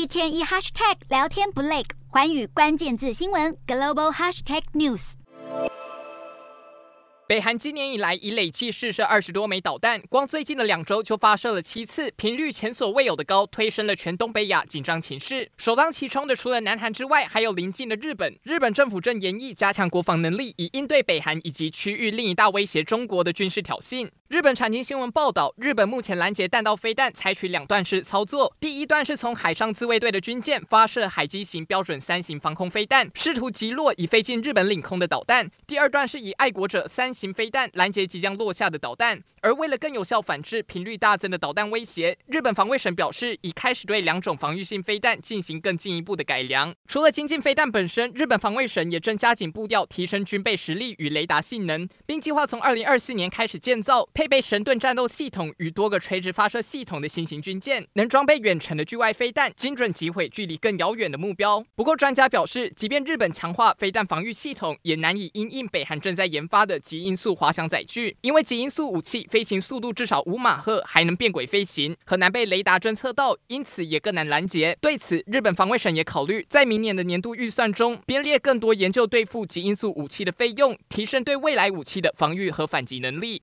[0.00, 5.12] 一天一 hashtag 聊天不累，寰宇关键字新闻 global hashtag news。
[7.28, 15.50] 北韩今年以来已累计试射二十多枚导弹，光最近的两周就发射了七次，频率前所未有的高，推升了全东北亚紧张情势。
[15.58, 18.34] 首当其冲的除了南韩之外，还有邻近的日本。
[18.42, 24.08] 日本政府正研议加强国防能力，以应对北韩以及区域另一大威胁中国的军事挑衅。
[24.30, 39.20] 日本产经新闻报道，日本目前拦截弹道飞弹采取两段式操作，第一段是从海上自卫队的军舰发射海基型标准三型防空飞弹，试图击落已飞进日本领空的导弹；第二段是以爱国者三型飞弹拦截即将落下的导弹。
[39.42, 46.72] 而为了更有效反制频率大增的导弹威胁，日本防卫省表示，已开始对两种防御性飞弹进行更进一步的改良。
[46.86, 54.08] 除了精进飞弹本身，日本防卫省也正加紧步调，提升军备实力与雷达性能，并计划从二零二四年开始建造。
[54.20, 61.64] 配备神盾战斗系统与多个垂直发射系统的新型军舰，能装备远程的距外飞弹，精准击毁距离更遥远的目标。
[61.74, 74.76] 不过，专家表示，即便日本强化飞弹防御系统，也难以因应北韩正在研发的极音速滑翔载具，因为极音速武器飞行速度至少五马赫，还能变轨飞行，很难被雷达侦测到，因此也更难拦截。
[74.82, 83.38] 对此，日本防卫省也考虑在明年的年度预算中编列更多研究对付极音速武器的费用，提升对未来武器的防御和反击能力。